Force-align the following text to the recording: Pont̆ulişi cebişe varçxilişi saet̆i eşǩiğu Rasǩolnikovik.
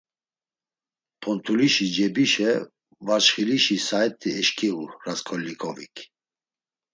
Pont̆ulişi 1.21 1.85
cebişe 1.95 2.51
varçxilişi 3.05 3.77
saet̆i 3.87 4.29
eşǩiğu 4.39 4.83
Rasǩolnikovik. 5.03 5.95